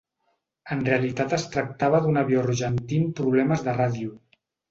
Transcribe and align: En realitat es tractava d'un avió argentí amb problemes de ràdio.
En 0.75 0.79
realitat 0.87 1.35
es 1.37 1.43
tractava 1.57 1.99
d'un 2.07 2.17
avió 2.23 2.41
argentí 2.45 3.01
amb 3.05 3.13
problemes 3.23 3.65
de 3.67 3.79
ràdio. 3.79 4.19